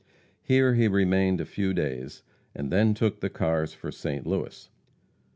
[0.41, 2.23] Here he remained a few days,
[2.55, 4.67] and then took the cars for St, Louis.